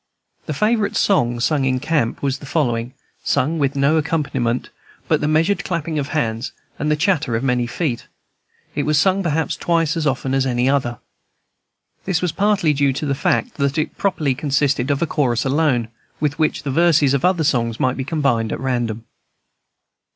[0.47, 4.69] The favorite song in camp was the following, sung with no accompaniment
[5.07, 8.07] but the measured clapping of hands and the clatter of many feet.
[8.73, 10.97] It was sung perhaps twice as often as any other.
[12.05, 15.89] This was partly due to the fact that it properly consisted of a chorus alone,
[16.19, 19.05] with which the verses of other songs might be combined at random.